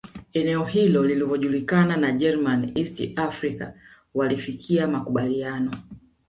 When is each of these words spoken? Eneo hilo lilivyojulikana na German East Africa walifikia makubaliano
Eneo 0.33 0.63
hilo 0.65 1.03
lilivyojulikana 1.03 1.97
na 1.97 2.11
German 2.11 2.71
East 2.75 3.19
Africa 3.19 3.73
walifikia 4.13 4.87
makubaliano 4.87 5.71